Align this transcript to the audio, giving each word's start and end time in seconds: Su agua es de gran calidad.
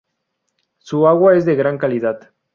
Su 0.79 1.07
agua 1.07 1.37
es 1.37 1.45
de 1.45 1.55
gran 1.55 1.77
calidad. 1.77 2.31